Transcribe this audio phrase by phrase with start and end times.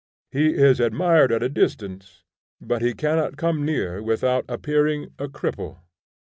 [0.31, 2.23] He is admired at a distance,
[2.59, 5.77] but he cannot come near without appearing a cripple.